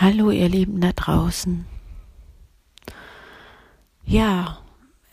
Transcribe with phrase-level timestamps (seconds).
[0.00, 1.66] Hallo ihr Lieben da draußen.
[4.06, 4.60] Ja,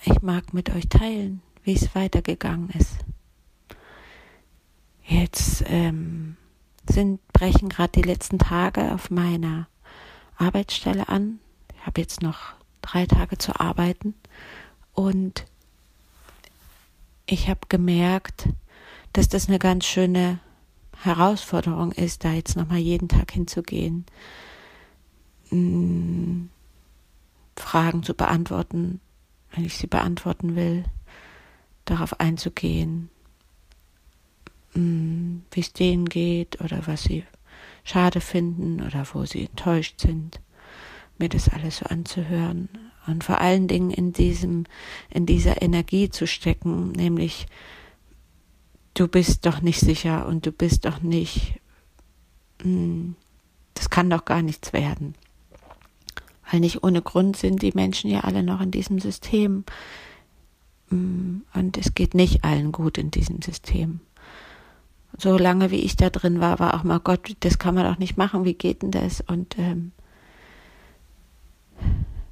[0.05, 2.99] ich mag mit euch teilen, wie es weitergegangen ist.
[5.03, 6.37] Jetzt ähm,
[6.89, 9.67] sind brechen gerade die letzten Tage auf meiner
[10.37, 11.41] Arbeitsstelle an.
[11.77, 14.13] Ich habe jetzt noch drei Tage zu arbeiten
[14.93, 15.43] und
[17.25, 18.47] ich habe gemerkt,
[19.11, 20.39] dass das eine ganz schöne
[21.03, 24.05] Herausforderung ist, da jetzt nochmal jeden Tag hinzugehen
[25.51, 26.47] mh,
[27.55, 28.99] Fragen zu beantworten,
[29.51, 30.85] wenn ich sie beantworten will,
[31.85, 33.09] darauf einzugehen,
[34.73, 37.23] wie es denen geht oder was sie
[37.83, 40.39] schade finden oder wo sie enttäuscht sind,
[41.17, 42.69] mir das alles so anzuhören
[43.07, 44.65] und vor allen Dingen in diesem,
[45.09, 47.47] in dieser Energie zu stecken, nämlich
[48.93, 51.59] du bist doch nicht sicher und du bist doch nicht,
[52.59, 55.15] das kann doch gar nichts werden.
[56.49, 59.65] Weil nicht ohne Grund sind die Menschen ja alle noch in diesem System.
[60.89, 63.99] Mm, und es geht nicht allen gut in diesem System.
[65.17, 67.97] So lange wie ich da drin war, war auch mal Gott, das kann man doch
[67.97, 69.21] nicht machen, wie geht denn das?
[69.21, 69.91] Und ähm,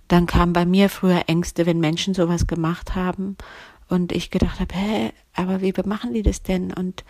[0.07, 3.37] dann kamen bei mir früher Ängste, wenn Menschen sowas gemacht haben
[3.89, 6.71] und ich gedacht habe, hä, aber wie machen die das denn?
[6.71, 7.03] Und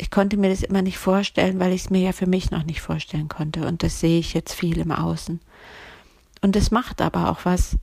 [0.00, 2.64] ich konnte mir das immer nicht vorstellen, weil ich es mir ja für mich noch
[2.64, 3.66] nicht vorstellen konnte.
[3.66, 5.40] Und das sehe ich jetzt viel im Außen.
[6.40, 7.76] Und es macht aber auch was,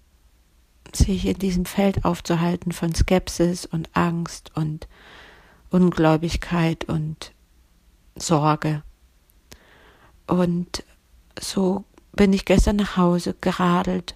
[0.95, 4.87] sich in diesem Feld aufzuhalten von Skepsis und Angst und
[5.69, 7.33] Ungläubigkeit und
[8.15, 8.81] Sorge.
[10.25, 10.83] Und
[11.39, 14.15] so bin ich gestern nach Hause geradelt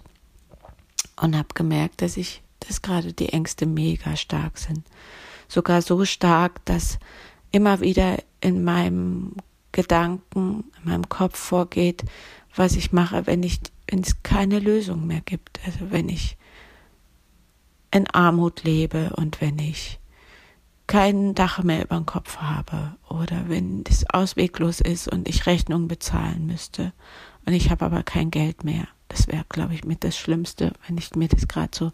[1.20, 4.84] und habe gemerkt, dass ich, dass gerade die Ängste mega stark sind.
[5.46, 6.98] Sogar so stark, dass
[7.52, 9.36] immer wieder in meinem
[9.70, 12.04] Gedanken, in meinem Kopf vorgeht,
[12.54, 15.60] was ich mache, wenn ich, wenn es keine Lösung mehr gibt.
[15.64, 16.36] Also wenn ich
[17.90, 19.98] in Armut lebe und wenn ich
[20.86, 25.88] kein Dach mehr über dem Kopf habe oder wenn es ausweglos ist und ich Rechnungen
[25.88, 26.92] bezahlen müsste
[27.46, 28.88] und ich habe aber kein Geld mehr.
[29.08, 31.92] Das wäre, glaube ich, mit das Schlimmste, wenn ich mir das gerade so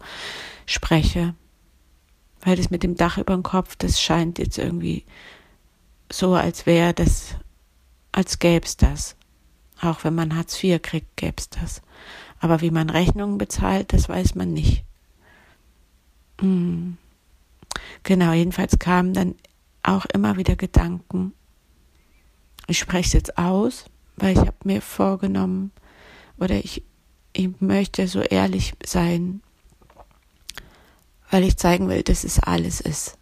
[0.65, 1.35] spreche.
[2.41, 5.05] Weil das mit dem Dach über dem Kopf, das scheint jetzt irgendwie
[6.11, 7.35] so, als wäre das,
[8.11, 9.15] als gäbe es das.
[9.81, 11.81] Auch wenn man Hartz IV kriegt, gäbe es das.
[12.39, 14.83] Aber wie man Rechnungen bezahlt, das weiß man nicht.
[16.39, 16.97] Hm.
[18.03, 19.35] Genau, jedenfalls kamen dann
[19.83, 21.33] auch immer wieder Gedanken.
[22.67, 25.71] Ich spreche es jetzt aus, weil ich habe mir vorgenommen,
[26.37, 26.83] oder ich,
[27.33, 29.41] ich möchte so ehrlich sein,
[31.29, 33.18] weil ich zeigen will, dass es alles ist.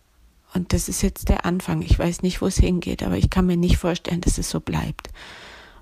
[0.54, 1.82] Und das ist jetzt der Anfang.
[1.82, 4.60] Ich weiß nicht, wo es hingeht, aber ich kann mir nicht vorstellen, dass es so
[4.60, 5.10] bleibt.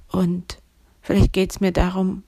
[0.09, 0.57] Und
[1.01, 2.23] vielleicht geht es mir darum,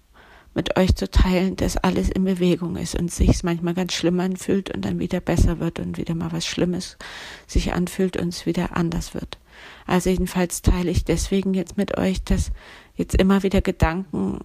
[0.57, 4.73] mit euch zu teilen, dass alles in Bewegung ist und sich manchmal ganz schlimm anfühlt
[4.73, 6.97] und dann wieder besser wird und wieder mal was Schlimmes
[7.45, 9.37] sich anfühlt und es wieder anders wird.
[9.85, 12.51] Also jedenfalls teile ich deswegen jetzt mit euch, dass
[12.95, 14.39] jetzt immer wieder Gedanken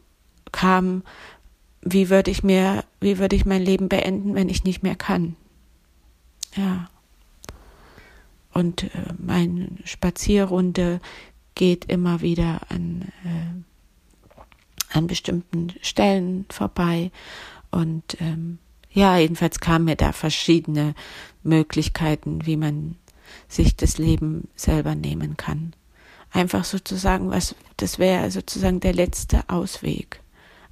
[0.53, 1.03] kamen,
[1.81, 5.35] wie würde ich mir, wie würde ich mein Leben beenden, wenn ich nicht mehr kann?
[6.55, 6.91] Ja.
[8.53, 11.01] Und äh, meine Spazierrunde
[11.55, 17.11] geht immer wieder an, äh, an bestimmten Stellen vorbei.
[17.71, 18.59] Und ähm,
[18.91, 20.95] ja, jedenfalls kamen mir da verschiedene
[21.43, 22.97] Möglichkeiten, wie man
[23.49, 25.75] sich das Leben selber nehmen kann.
[26.31, 30.21] Einfach sozusagen, was, das wäre sozusagen der letzte Ausweg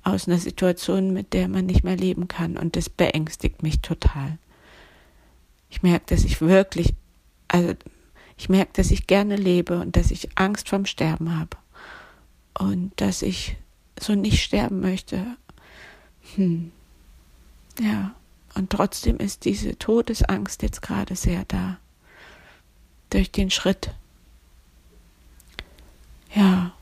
[0.02, 2.56] aus einer Situation, mit der man nicht mehr leben kann.
[2.56, 4.38] Und das beängstigt mich total.
[5.68, 6.94] Ich merke, dass ich wirklich
[7.52, 7.74] also
[8.36, 11.56] ich merke, dass ich gerne lebe und dass ich Angst vorm Sterben habe.
[12.58, 13.56] Und dass ich
[13.98, 15.26] so nicht sterben möchte.
[16.36, 16.70] Hm.
[17.80, 18.14] Ja.
[18.54, 21.78] Und trotzdem ist diese Todesangst jetzt gerade sehr da.
[23.10, 23.90] Durch den Schritt.
[26.34, 26.72] Ja.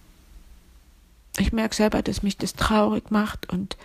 [1.38, 3.76] Ich merke selber, dass mich das traurig macht und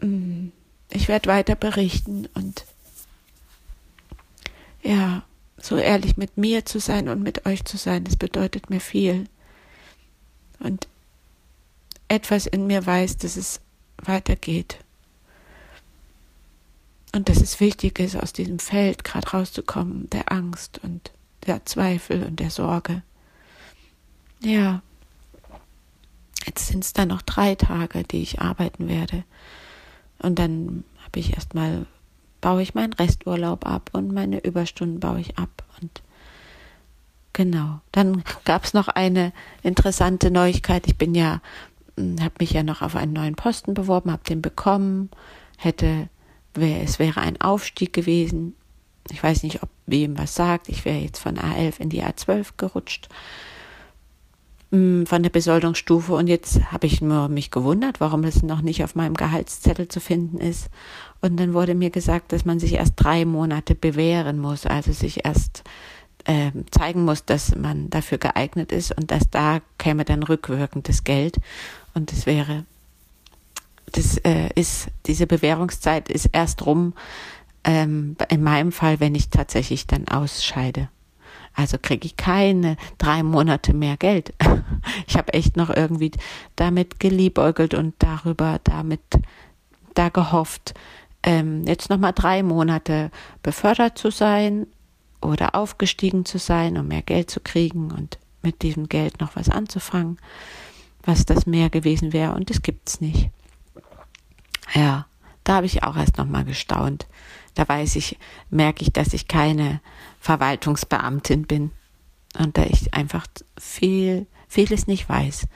[0.00, 0.48] mm,
[0.90, 2.66] ich werde weiter berichten und
[4.82, 5.24] ja,
[5.60, 9.26] so ehrlich mit mir zu sein und mit euch zu sein, das bedeutet mir viel.
[10.60, 10.88] Und
[12.08, 13.60] etwas in mir weiß, dass es
[14.02, 14.78] weitergeht.
[17.14, 21.10] Und dass es wichtig ist, aus diesem Feld gerade rauszukommen, der Angst und
[21.46, 23.02] der Zweifel und der Sorge.
[24.40, 24.82] Ja,
[26.46, 29.24] jetzt sind es dann noch drei Tage, die ich arbeiten werde.
[30.18, 31.86] Und dann habe ich erstmal
[32.40, 35.64] baue ich meinen Resturlaub ab und meine Überstunden baue ich ab.
[35.80, 36.02] Und
[37.32, 37.80] genau.
[37.92, 39.32] Dann gab es noch eine
[39.62, 40.86] interessante Neuigkeit.
[40.86, 41.40] Ich bin ja
[41.98, 45.10] hm, habe mich ja noch auf einen neuen Posten beworben, habe den bekommen,
[45.56, 46.08] hätte,
[46.54, 48.54] wär, es wäre ein Aufstieg gewesen.
[49.10, 50.68] Ich weiß nicht, ob wem was sagt.
[50.68, 53.08] Ich wäre jetzt von A11 in die A12 gerutscht
[54.70, 58.94] von der Besoldungsstufe und jetzt habe ich nur mich gewundert, warum das noch nicht auf
[58.94, 60.68] meinem Gehaltszettel zu finden ist.
[61.22, 65.24] Und dann wurde mir gesagt, dass man sich erst drei Monate bewähren muss, also sich
[65.24, 65.64] erst
[66.24, 71.02] äh, zeigen muss, dass man dafür geeignet ist und dass da käme dann rückwirkend das
[71.02, 71.38] Geld
[71.94, 72.64] und das wäre,
[73.92, 76.92] das äh, ist, diese Bewährungszeit ist erst rum,
[77.64, 80.90] ähm, in meinem Fall, wenn ich tatsächlich dann ausscheide.
[81.58, 84.32] Also kriege ich keine drei Monate mehr Geld.
[85.06, 86.12] Ich habe echt noch irgendwie
[86.54, 89.00] damit geliebäugelt und darüber, damit
[89.94, 90.74] da gehofft,
[91.22, 93.10] ähm, jetzt nochmal drei Monate
[93.42, 94.66] befördert zu sein
[95.20, 99.48] oder aufgestiegen zu sein, um mehr Geld zu kriegen und mit diesem Geld noch was
[99.48, 100.18] anzufangen,
[101.02, 102.34] was das mehr gewesen wäre.
[102.34, 103.30] Und das gibt's nicht.
[104.74, 105.06] Ja,
[105.48, 107.06] da habe ich auch erst nochmal gestaunt.
[107.54, 108.18] Da weiß ich,
[108.50, 109.80] merke ich, dass ich keine
[110.20, 111.70] Verwaltungsbeamtin bin
[112.38, 113.26] und da ich einfach
[113.58, 115.48] viel, vieles nicht weiß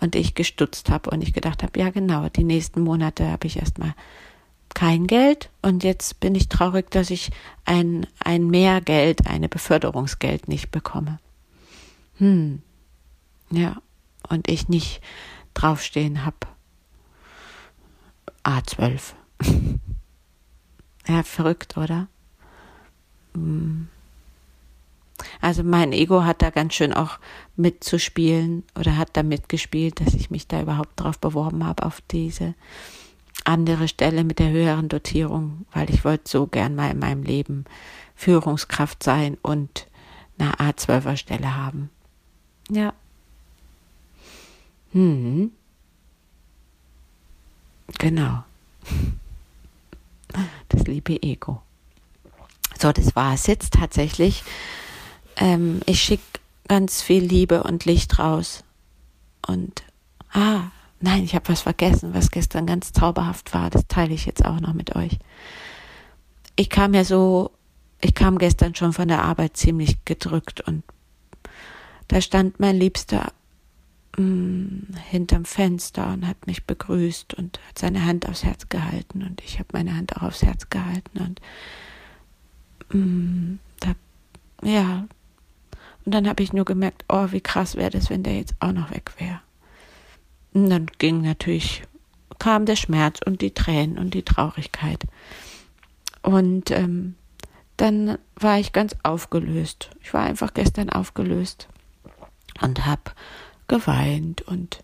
[0.00, 3.58] und ich gestutzt habe und ich gedacht habe, ja genau, die nächsten Monate habe ich
[3.58, 3.94] erstmal
[4.74, 7.30] kein Geld und jetzt bin ich traurig, dass ich
[7.64, 11.20] ein, ein Mehrgeld, eine Beförderungsgeld nicht bekomme.
[12.16, 12.60] Hm.
[13.50, 13.76] Ja.
[14.28, 15.00] Und ich nicht
[15.54, 16.38] draufstehen habe.
[18.44, 19.14] A12.
[21.06, 22.08] Ja, verrückt, oder?
[23.34, 23.88] Hm.
[25.40, 27.18] Also mein Ego hat da ganz schön auch
[27.56, 32.54] mitzuspielen oder hat da mitgespielt, dass ich mich da überhaupt drauf beworben habe auf diese
[33.44, 37.64] andere Stelle mit der höheren Dotierung, weil ich wollte so gern mal in meinem Leben
[38.14, 39.86] Führungskraft sein und
[40.38, 41.90] eine A12er Stelle haben.
[42.70, 42.92] Ja.
[44.92, 45.52] Hm.
[47.98, 48.44] Genau.
[50.68, 51.62] Das liebe Ego.
[52.78, 54.44] So, das war es jetzt tatsächlich.
[55.36, 58.64] Ähm, ich schicke ganz viel Liebe und Licht raus.
[59.46, 59.82] Und,
[60.32, 60.70] ah,
[61.00, 63.70] Nein, ich habe was vergessen, was gestern ganz zauberhaft war.
[63.70, 65.18] Das teile ich jetzt auch noch mit euch.
[66.56, 67.52] Ich kam ja so,
[68.00, 70.82] ich kam gestern schon von der Arbeit ziemlich gedrückt und
[72.08, 73.32] da stand mein Liebster
[74.18, 79.42] mm, hinterm Fenster und hat mich begrüßt und hat seine Hand aufs Herz gehalten und
[79.42, 81.40] ich habe meine Hand auch aufs Herz gehalten und
[82.92, 83.92] mh, mm, da,
[84.62, 85.06] ja.
[86.04, 88.72] Und dann habe ich nur gemerkt, oh, wie krass wäre das, wenn der jetzt auch
[88.72, 89.40] noch weg wäre.
[90.54, 91.82] Und dann ging natürlich,
[92.38, 95.04] kam der Schmerz und die Tränen und die Traurigkeit.
[96.22, 97.14] Und ähm,
[97.76, 99.90] dann war ich ganz aufgelöst.
[100.02, 101.68] Ich war einfach gestern aufgelöst
[102.60, 103.02] und habe
[103.68, 104.82] geweint und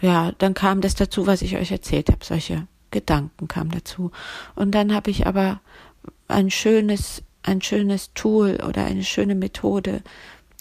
[0.00, 2.24] ja, dann kam das dazu, was ich euch erzählt habe.
[2.24, 4.10] Solche Gedanken kamen dazu.
[4.54, 5.60] Und dann habe ich aber
[6.28, 10.02] ein schönes, ein schönes Tool oder eine schöne Methode,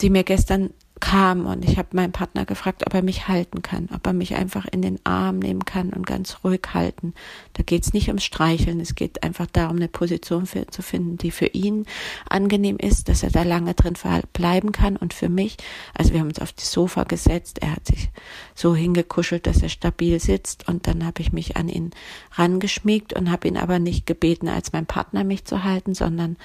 [0.01, 3.89] die mir gestern kam und ich habe meinen Partner gefragt, ob er mich halten kann,
[3.93, 7.13] ob er mich einfach in den Arm nehmen kann und ganz ruhig halten.
[7.53, 11.17] Da geht es nicht ums Streicheln, es geht einfach darum, eine Position für, zu finden,
[11.17, 11.85] die für ihn
[12.29, 13.95] angenehm ist, dass er da lange drin
[14.33, 15.57] bleiben kann und für mich,
[15.93, 18.09] also wir haben uns auf das Sofa gesetzt, er hat sich
[18.55, 21.91] so hingekuschelt, dass er stabil sitzt und dann habe ich mich an ihn
[22.33, 26.37] rangeschmiegt und habe ihn aber nicht gebeten, als mein Partner mich zu halten, sondern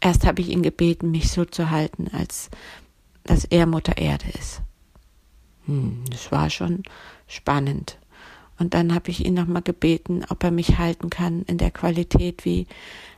[0.00, 2.50] erst habe ich ihn gebeten, mich so zu halten, als
[3.36, 4.62] dass er Mutter Erde ist.
[5.66, 6.82] Hm, das war schon
[7.26, 7.98] spannend.
[8.58, 12.46] Und dann habe ich ihn nochmal gebeten, ob er mich halten kann in der Qualität
[12.46, 12.66] wie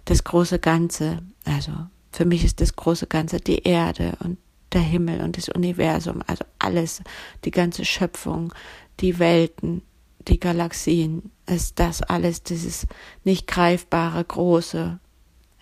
[0.07, 1.19] das große Ganze.
[1.45, 1.71] Also
[2.11, 4.39] für mich ist das große Ganze die Erde und
[4.73, 7.01] der Himmel und das Universum, also alles,
[7.45, 8.53] die ganze Schöpfung,
[8.99, 9.83] die Welten,
[10.27, 12.89] die Galaxien, ist das alles, dieses
[13.23, 14.99] nicht greifbare Große,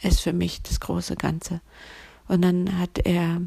[0.00, 1.60] ist für mich das große Ganze.
[2.26, 3.42] Und dann hat er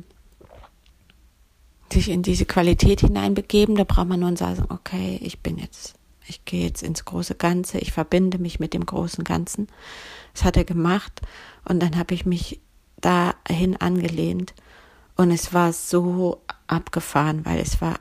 [1.93, 3.75] sich in diese Qualität hineinbegeben.
[3.75, 5.95] Da braucht man nur sagen, okay, ich bin jetzt,
[6.27, 9.67] ich gehe jetzt ins große Ganze, ich verbinde mich mit dem großen Ganzen.
[10.33, 11.21] Das hat er gemacht
[11.67, 12.61] und dann habe ich mich
[13.01, 14.53] dahin angelehnt
[15.15, 17.99] und es war so abgefahren, weil es war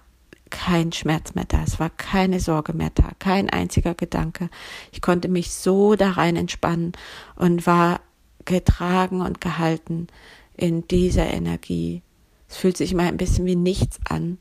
[0.50, 4.49] kein Schmerz mehr da, es war keine Sorge mehr da, kein einziger Gedanke.
[4.92, 6.92] Ich konnte mich so da rein entspannen
[7.37, 8.00] und war
[8.45, 10.07] getragen und gehalten
[10.57, 12.02] in dieser Energie
[12.48, 14.38] es fühlt sich immer ein bisschen wie nichts an.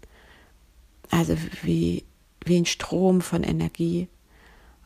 [1.10, 2.04] Also wie,
[2.44, 4.08] wie ein Strom von Energie.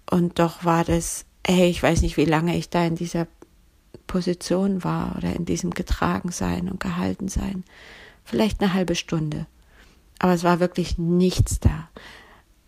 [0.10, 3.28] Und doch war das, hey, ich weiß nicht, wie lange ich da in dieser
[4.08, 7.64] Position war oder in diesem Getragensein und Gehaltensein.
[8.24, 9.48] Vielleicht eine halbe Stunde.
[10.20, 11.90] Aber es war wirklich nichts da.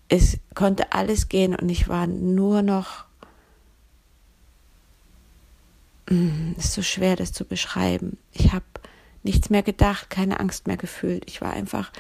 [0.10, 3.06] es konnte alles gehen und ich war nur noch,
[6.08, 8.18] hm, es ist so schwer, das zu beschreiben.
[8.32, 8.66] Ich habe
[9.24, 11.24] nichts mehr gedacht, keine Angst mehr gefühlt.
[11.28, 11.92] Ich war einfach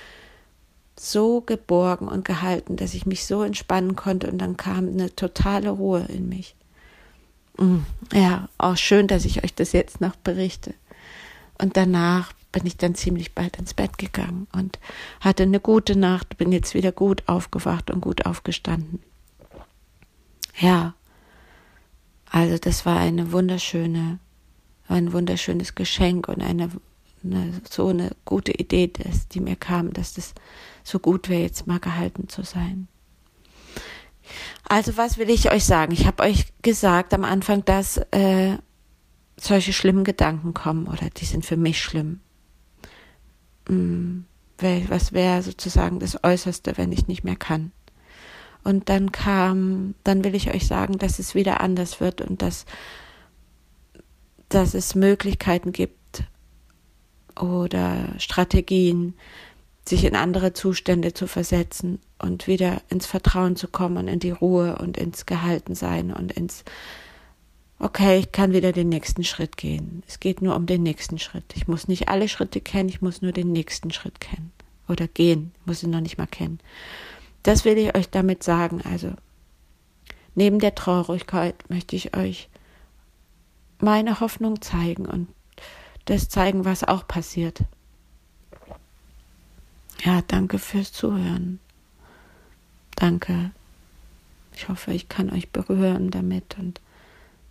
[1.00, 5.70] so geborgen und gehalten, dass ich mich so entspannen konnte und dann kam eine totale
[5.70, 6.56] Ruhe in mich.
[7.58, 10.74] Hm, ja, auch schön, dass ich euch das jetzt noch berichte.
[11.58, 14.80] Und danach bin ich dann ziemlich bald ins Bett gegangen und
[15.20, 19.02] hatte eine gute Nacht, bin jetzt wieder gut aufgewacht und gut aufgestanden.
[20.60, 20.94] Ja,
[22.30, 24.20] also das war eine wunderschöne,
[24.88, 26.70] ein wunderschönes Geschenk und eine,
[27.24, 30.34] eine so eine gute Idee, dass, die mir kam, dass das
[30.84, 32.88] so gut wäre, jetzt mal gehalten zu sein.
[34.68, 35.92] Also was will ich euch sagen?
[35.92, 38.58] Ich habe euch gesagt am Anfang, dass äh,
[39.38, 42.22] solche schlimmen Gedanken kommen oder die sind für mich schlimm.
[43.68, 44.26] Hm,
[44.88, 47.72] was wäre sozusagen das Äußerste, wenn ich nicht mehr kann?
[48.64, 52.66] Und dann kam, dann will ich euch sagen, dass es wieder anders wird und dass,
[54.48, 55.98] dass es Möglichkeiten gibt
[57.40, 59.14] oder Strategien,
[59.86, 64.78] sich in andere Zustände zu versetzen und wieder ins Vertrauen zu kommen in die Ruhe
[64.78, 66.64] und ins Gehaltensein und ins
[67.80, 70.04] okay, ich kann wieder den nächsten Schritt gehen.
[70.08, 71.54] Es geht nur um den nächsten Schritt.
[71.56, 74.54] Ich muss nicht alle Schritte kennen, ich muss nur den nächsten Schritt kennen.
[74.88, 76.60] Oder gehen, ich muss ihn noch nicht mal kennen.
[77.44, 78.82] Das will ich euch damit sagen.
[78.90, 79.12] Also,
[80.34, 82.50] neben der Traurigkeit möchte ich euch
[83.80, 85.28] meine Hoffnung zeigen und
[86.06, 87.64] das zeigen, was auch passiert.
[90.04, 91.60] Ja, danke fürs Zuhören.
[92.96, 93.52] Danke.
[94.56, 96.82] Ich hoffe, ich kann euch berühren damit und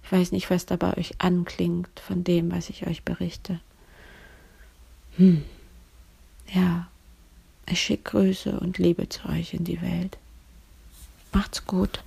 [0.04, 3.60] ich weiß nicht, was da bei euch anklingt von dem, was ich euch berichte.
[5.16, 5.44] Hm.
[6.52, 6.88] Ja,
[7.66, 10.18] ich schicke Grüße und Liebe zu euch in die Welt.
[11.32, 12.02] Macht's gut.